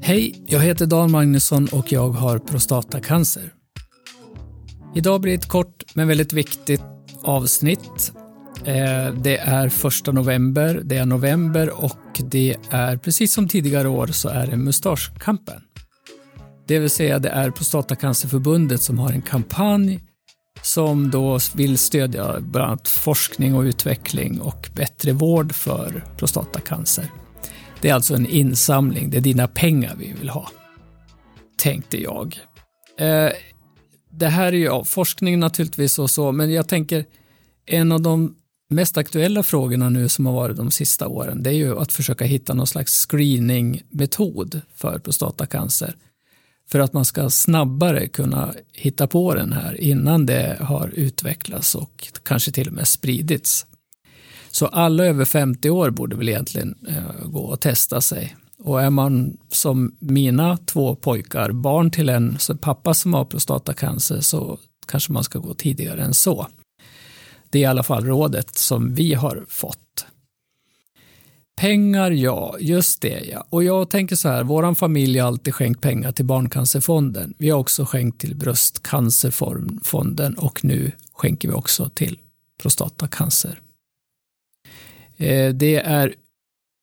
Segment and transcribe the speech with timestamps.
[0.00, 3.52] Hej, jag heter Dan Magnusson och jag har prostatacancer.
[4.94, 6.82] Idag blir det ett kort men väldigt viktigt
[7.22, 8.12] avsnitt.
[8.64, 14.06] Eh, det är första november, det är november och det är precis som tidigare år
[14.06, 15.62] så är det mustaschkampen.
[16.66, 20.00] Det vill säga det är Prostatacancerförbundet som har en kampanj
[20.62, 27.10] som då vill stödja bland annat forskning och utveckling och bättre vård för prostatacancer.
[27.86, 30.50] Det är alltså en insamling, det är dina pengar vi vill ha,
[31.56, 32.38] tänkte jag.
[32.98, 33.30] Eh,
[34.10, 37.04] det här är ju ja, forskning naturligtvis och så, men jag tänker
[37.66, 38.34] en av de
[38.70, 42.24] mest aktuella frågorna nu som har varit de sista åren, det är ju att försöka
[42.24, 45.94] hitta någon slags screeningmetod för prostatacancer
[46.70, 52.08] för att man ska snabbare kunna hitta på den här innan det har utvecklats och
[52.22, 53.66] kanske till och med spridits.
[54.56, 58.36] Så alla över 50 år borde väl egentligen eh, gå och testa sig.
[58.58, 64.58] Och är man som mina två pojkar, barn till en pappa som har prostatacancer, så
[64.86, 66.46] kanske man ska gå tidigare än så.
[67.50, 70.06] Det är i alla fall rådet som vi har fått.
[71.56, 73.46] Pengar, ja, just det ja.
[73.50, 77.34] Och jag tänker så här, våran familj har alltid skänkt pengar till Barncancerfonden.
[77.38, 82.18] Vi har också skänkt till Bröstcancerfonden och nu skänker vi också till
[82.62, 83.60] prostatacancer.
[85.16, 86.14] Eh, det är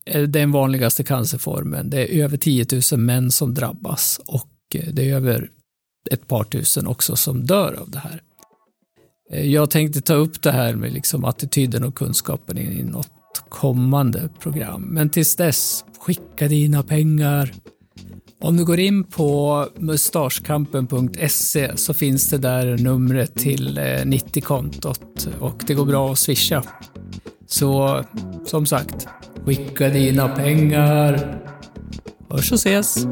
[0.06, 1.90] eh, den vanligaste cancerformen.
[1.90, 5.50] Det är över 10 000 män som drabbas och eh, det är över
[6.12, 8.22] ett par tusen också som dör av det här.
[9.30, 13.10] Jag tänkte ta upp det här med liksom attityden och kunskapen i något
[13.50, 14.82] kommande program.
[14.82, 17.54] Men tills dess, skicka dina pengar.
[18.42, 25.74] Om du går in på mustaschkampen.se så finns det där numret till 90-kontot och det
[25.74, 26.64] går bra att swisha.
[27.54, 28.04] Så
[28.46, 29.08] som sagt,
[29.46, 31.42] skicka dina pengar.
[32.30, 33.06] Hörs och ses!